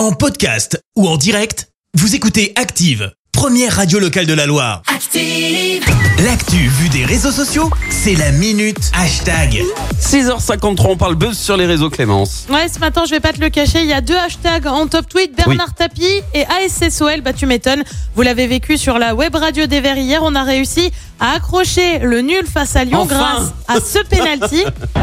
En 0.00 0.12
podcast 0.12 0.80
ou 0.96 1.06
en 1.06 1.18
direct, 1.18 1.68
vous 1.92 2.14
écoutez 2.14 2.54
Active, 2.56 3.12
première 3.32 3.76
radio 3.76 3.98
locale 3.98 4.24
de 4.24 4.32
la 4.32 4.46
Loire. 4.46 4.80
Active. 4.86 5.84
L'actu 6.24 6.56
vue 6.56 6.88
des 6.88 7.04
réseaux 7.04 7.30
sociaux, 7.30 7.68
c'est 7.90 8.14
la 8.14 8.30
minute 8.32 8.78
hashtag. 8.98 9.62
6h53, 10.00 10.86
on 10.86 10.96
parle 10.96 11.16
buzz 11.16 11.36
sur 11.36 11.58
les 11.58 11.66
réseaux 11.66 11.90
Clémence. 11.90 12.46
Ouais, 12.48 12.66
ce 12.74 12.78
matin, 12.78 13.02
je 13.04 13.10
vais 13.10 13.20
pas 13.20 13.34
te 13.34 13.42
le 13.42 13.50
cacher, 13.50 13.80
il 13.82 13.88
y 13.88 13.92
a 13.92 14.00
deux 14.00 14.16
hashtags 14.16 14.66
en 14.68 14.86
top 14.86 15.06
tweet, 15.06 15.36
Bernard 15.36 15.74
Tapie 15.74 16.22
et 16.32 16.44
ASSOL, 16.46 17.20
bah 17.20 17.34
tu 17.34 17.44
m'étonnes. 17.44 17.84
Vous 18.16 18.22
l'avez 18.22 18.46
vécu 18.46 18.78
sur 18.78 18.98
la 18.98 19.14
web 19.14 19.34
radio 19.36 19.66
des 19.66 19.82
Verts 19.82 19.98
hier, 19.98 20.22
on 20.24 20.34
a 20.34 20.44
réussi 20.44 20.90
à 21.20 21.32
accrocher 21.32 21.98
le 21.98 22.22
nul 22.22 22.46
face 22.50 22.74
à 22.74 22.84
Lyon 22.84 23.00
Enfin. 23.02 23.16
grâce 23.18 23.52
à 23.68 23.74
ce 23.84 24.02
penalty. 24.04 24.64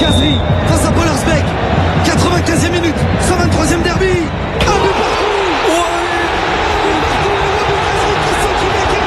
Kazri 0.00 0.34
face 0.66 0.84
à 0.86 0.90
Pollersbeck 0.90 1.44
95e 2.04 2.73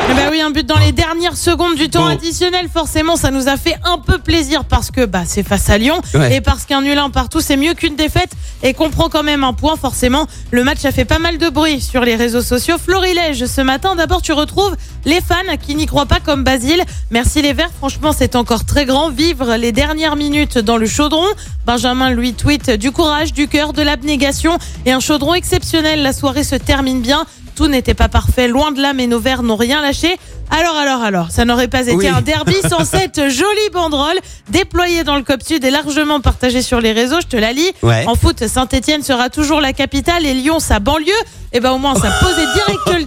Eh 0.09 0.13
ben 0.13 0.29
oui, 0.31 0.39
un 0.39 0.51
but 0.51 0.65
dans 0.65 0.77
les 0.77 0.93
dernières 0.93 1.35
secondes 1.35 1.75
du 1.75 1.89
temps 1.89 2.05
additionnel, 2.07 2.69
forcément, 2.73 3.17
ça 3.17 3.29
nous 3.29 3.49
a 3.49 3.57
fait 3.57 3.75
un 3.83 3.97
peu 3.97 4.17
plaisir 4.19 4.63
parce 4.63 4.89
que 4.89 5.05
bah 5.05 5.23
c'est 5.25 5.43
face 5.43 5.69
à 5.69 5.77
Lyon 5.77 6.01
Ouais. 6.13 6.37
et 6.37 6.41
parce 6.41 6.63
qu'un 6.65 6.81
nul 6.81 6.97
un 6.97 7.09
partout 7.09 7.41
c'est 7.41 7.57
mieux 7.57 7.73
qu'une 7.73 7.95
défaite 7.97 8.31
et 8.63 8.73
qu'on 8.73 8.89
prend 8.89 9.09
quand 9.09 9.23
même 9.23 9.43
un 9.43 9.51
point. 9.53 9.75
Forcément, 9.75 10.25
le 10.51 10.63
match 10.63 10.85
a 10.85 10.91
fait 10.93 11.03
pas 11.05 11.19
mal 11.19 11.37
de 11.37 11.49
bruit 11.49 11.81
sur 11.81 12.01
les 12.05 12.15
réseaux 12.15 12.41
sociaux. 12.41 12.77
Florilège, 12.77 13.45
ce 13.45 13.61
matin, 13.61 13.95
d'abord 13.95 14.21
tu 14.21 14.31
retrouves 14.31 14.75
les 15.05 15.19
fans 15.19 15.35
qui 15.61 15.75
n'y 15.75 15.85
croient 15.87 16.05
pas 16.05 16.19
comme 16.21 16.43
Basile. 16.43 16.83
Merci 17.11 17.41
les 17.41 17.51
Verts, 17.53 17.71
franchement 17.77 18.11
c'est 18.17 18.35
encore 18.37 18.65
très 18.65 18.85
grand. 18.85 19.09
Vivre 19.09 19.55
les 19.57 19.73
dernières 19.73 20.15
minutes 20.15 20.57
dans 20.57 20.77
le 20.77 20.85
chaudron. 20.87 21.25
Benjamin 21.65 22.11
lui 22.11 22.33
tweet 22.33 22.71
du 22.71 22.91
courage, 22.91 23.33
du 23.33 23.47
cœur, 23.49 23.73
de 23.73 23.81
l'abnégation 23.81 24.57
et 24.85 24.91
un 24.93 25.01
chaudron 25.01 25.33
exceptionnel. 25.33 26.01
La 26.01 26.13
soirée 26.13 26.45
se 26.45 26.55
termine 26.55 27.01
bien. 27.01 27.25
Tout 27.57 27.67
n'était 27.67 27.95
pas 27.95 28.07
parfait, 28.07 28.47
loin 28.47 28.71
de 28.71 28.79
là, 28.79 28.93
mais 28.93 29.07
nos 29.07 29.19
verts 29.19 29.41
n'ont 29.41 29.55
rien 29.55 29.81
lâché. 29.81 30.15
Alors, 30.51 30.77
alors, 30.77 31.01
alors, 31.01 31.31
ça 31.31 31.43
n'aurait 31.43 31.67
pas 31.67 31.81
été 31.81 31.95
Oui. 31.95 32.07
un 32.07 32.21
derby 32.21 32.53
sans 32.69 32.85
cette 32.89 33.29
jolie 33.29 33.69
banderole 33.73 34.17
déployée 34.49 35.03
dans 35.03 35.15
le 35.15 35.23
COP 35.23 35.41
Sud 35.41 35.65
et 35.65 35.71
largement 35.71 36.19
partagée 36.21 36.61
sur 36.61 36.79
les 36.79 36.91
réseaux. 36.91 37.19
Je 37.19 37.25
te 37.25 37.35
la 37.35 37.53
lis. 37.53 37.71
Ouais. 37.81 38.05
En 38.07 38.13
foot, 38.13 38.45
Saint-Etienne 38.47 39.01
sera 39.01 39.29
toujours 39.31 39.59
la 39.59 39.73
capitale 39.73 40.23
et 40.27 40.35
Lyon 40.35 40.59
sa 40.59 40.79
banlieue. 40.79 41.11
Et 41.51 41.59
ben 41.59 41.71
au 41.71 41.79
moins, 41.79 41.95
ça 41.95 42.11
posait 42.21 42.45
direct 42.53 43.05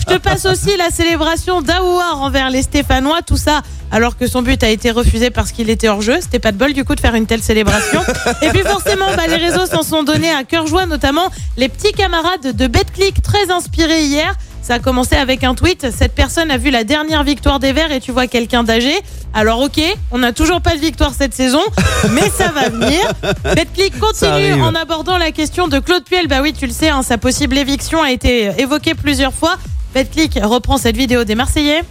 Je 0.00 0.14
te 0.14 0.18
passe 0.18 0.46
aussi 0.46 0.76
la 0.76 0.90
célébration 0.90 1.62
d'Aouar 1.62 2.22
envers 2.22 2.50
les 2.50 2.62
Stéphanois. 2.62 3.22
Tout 3.22 3.36
ça 3.36 3.62
alors 3.90 4.16
que 4.16 4.26
son 4.26 4.42
but 4.42 4.62
a 4.62 4.68
été 4.68 4.90
refusé 4.90 5.30
parce 5.30 5.52
qu'il 5.52 5.70
était 5.70 5.88
hors 5.88 6.02
jeu. 6.02 6.16
C'était 6.20 6.38
pas 6.38 6.52
de 6.52 6.56
bol 6.56 6.72
du 6.72 6.84
coup 6.84 6.94
de 6.94 7.00
faire 7.00 7.14
une 7.14 7.26
telle 7.26 7.42
célébration. 7.42 8.02
Et 8.42 8.48
puis 8.48 8.62
forcément, 8.62 9.06
bah, 9.16 9.26
les 9.28 9.36
réseaux 9.36 9.66
s'en 9.66 9.82
sont 9.82 10.02
donnés 10.02 10.30
à 10.30 10.44
cœur 10.44 10.66
joie, 10.66 10.86
notamment 10.86 11.30
les 11.56 11.68
petits 11.68 11.92
camarades 11.92 12.56
de 12.56 12.66
BetClick 12.66 13.22
très 13.22 13.50
inspirés 13.50 14.02
hier. 14.02 14.34
Ça 14.66 14.74
a 14.74 14.78
commencé 14.80 15.14
avec 15.14 15.44
un 15.44 15.54
tweet. 15.54 15.92
Cette 15.96 16.12
personne 16.12 16.50
a 16.50 16.56
vu 16.56 16.70
la 16.70 16.82
dernière 16.82 17.22
victoire 17.22 17.60
des 17.60 17.72
Verts 17.72 17.92
et 17.92 18.00
tu 18.00 18.10
vois 18.10 18.26
quelqu'un 18.26 18.64
d'âgé. 18.64 18.92
Alors 19.32 19.60
ok, 19.60 19.80
on 20.10 20.18
n'a 20.18 20.32
toujours 20.32 20.60
pas 20.60 20.74
de 20.74 20.80
victoire 20.80 21.12
cette 21.16 21.34
saison, 21.34 21.60
mais 22.10 22.28
ça 22.30 22.48
va 22.48 22.68
venir. 22.68 23.12
BetClick 23.44 23.94
Ça 23.94 24.00
continue 24.00 24.60
en 24.60 24.74
abordant 24.74 25.18
la 25.18 25.30
question 25.30 25.68
de 25.68 25.78
Claude 25.78 26.02
Puel. 26.02 26.26
Bah 26.26 26.40
oui, 26.42 26.52
tu 26.52 26.66
le 26.66 26.72
sais, 26.72 26.88
hein, 26.88 27.04
sa 27.04 27.16
possible 27.16 27.56
éviction 27.56 28.02
a 28.02 28.10
été 28.10 28.50
évoquée 28.58 28.96
plusieurs 28.96 29.32
fois. 29.32 29.54
BetClick 29.94 30.36
reprend 30.42 30.78
cette 30.78 30.96
vidéo 30.96 31.22
des 31.22 31.36
Marseillais. 31.36 31.84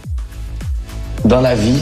Dans 1.24 1.40
la 1.40 1.54
vie, 1.54 1.80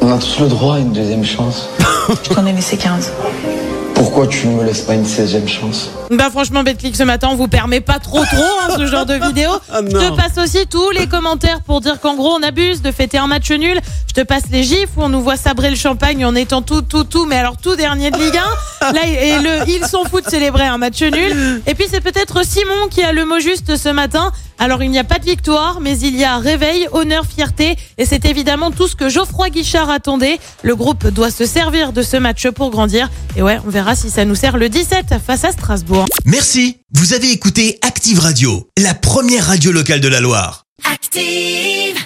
on 0.00 0.10
a 0.10 0.18
tous 0.18 0.40
le 0.40 0.48
droit 0.48 0.74
à 0.74 0.78
une 0.80 0.92
deuxième 0.92 1.24
chance. 1.24 1.68
Je 2.08 2.34
t'en 2.34 2.44
ai 2.44 2.52
laissé 2.52 2.76
15. 2.76 3.12
Pourquoi 3.94 4.26
tu 4.26 4.46
ne 4.48 4.54
me 4.56 4.64
laisses 4.64 4.82
pas 4.82 4.94
une 4.94 5.04
16e 5.04 5.46
chance 5.46 5.90
Bah 6.10 6.28
franchement, 6.30 6.62
BetClick 6.62 6.96
ce 6.96 7.02
matin, 7.02 7.28
on 7.30 7.36
vous 7.36 7.48
permet 7.48 7.80
pas 7.80 7.98
trop 7.98 8.24
trop 8.24 8.42
hein, 8.62 8.74
ce 8.76 8.86
genre 8.86 9.06
de 9.06 9.14
vidéo. 9.26 9.50
Ah 9.72 9.80
Je 9.84 9.90
te 9.96 10.16
passe 10.16 10.38
aussi 10.42 10.66
tous 10.66 10.90
les 10.90 11.06
commentaires 11.06 11.60
pour 11.62 11.80
dire 11.80 12.00
qu'en 12.00 12.14
gros 12.14 12.32
on 12.38 12.42
abuse 12.42 12.82
de 12.82 12.90
fêter 12.90 13.18
un 13.18 13.26
match 13.26 13.50
nul. 13.50 13.80
Je 14.08 14.12
te 14.14 14.26
passe 14.26 14.44
les 14.50 14.62
gifs 14.62 14.88
où 14.96 15.02
on 15.02 15.08
nous 15.08 15.22
voit 15.22 15.36
sabrer 15.36 15.70
le 15.70 15.76
champagne 15.76 16.24
en 16.24 16.34
étant 16.34 16.62
tout 16.62 16.82
tout 16.82 17.04
tout, 17.04 17.26
mais 17.26 17.36
alors 17.36 17.56
tout 17.56 17.76
dernier 17.76 18.10
de 18.10 18.18
Ligue 18.18 18.36
1. 18.36 18.40
Là 18.92 19.06
et 19.06 19.38
le 19.38 19.68
ils 19.68 19.86
s'en 19.86 20.04
foutent 20.04 20.24
de 20.24 20.30
célébrer 20.30 20.66
un 20.66 20.78
match 20.78 21.00
nul. 21.02 21.62
Et 21.66 21.74
puis 21.74 21.86
c'est 21.90 22.00
peut-être 22.00 22.44
Simon 22.44 22.88
qui 22.90 23.02
a 23.02 23.12
le 23.12 23.24
mot 23.24 23.38
juste 23.38 23.76
ce 23.76 23.88
matin. 23.88 24.32
Alors 24.58 24.82
il 24.82 24.90
n'y 24.90 24.98
a 24.98 25.04
pas 25.04 25.18
de 25.18 25.24
victoire, 25.24 25.80
mais 25.80 25.98
il 25.98 26.16
y 26.16 26.24
a 26.24 26.38
réveil, 26.38 26.86
honneur, 26.92 27.24
fierté, 27.26 27.76
et 27.98 28.06
c'est 28.06 28.24
évidemment 28.24 28.70
tout 28.70 28.86
ce 28.86 28.94
que 28.94 29.08
Geoffroy 29.08 29.50
Guichard 29.50 29.90
attendait. 29.90 30.38
Le 30.62 30.76
groupe 30.76 31.06
doit 31.08 31.30
se 31.30 31.46
servir 31.46 31.92
de 31.92 32.02
ce 32.02 32.16
match 32.16 32.48
pour 32.48 32.70
grandir. 32.70 33.10
Et 33.36 33.42
ouais, 33.42 33.58
on 33.66 33.70
verra 33.70 33.94
si 33.94 34.10
ça 34.10 34.24
nous 34.24 34.34
sert 34.34 34.56
le 34.56 34.68
17 34.68 35.14
face 35.24 35.44
à 35.44 35.52
Strasbourg. 35.52 36.06
Merci, 36.24 36.78
vous 36.92 37.12
avez 37.12 37.30
écouté 37.30 37.78
Active 37.82 38.20
Radio, 38.20 38.68
la 38.78 38.94
première 38.94 39.46
radio 39.46 39.72
locale 39.72 40.00
de 40.00 40.08
la 40.08 40.20
Loire. 40.20 40.64
Active. 40.92 42.01